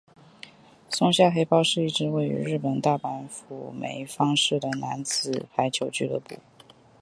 [0.89, 6.39] 松下黑豹是一支位于日本大阪府枚方市的男子排球俱乐部。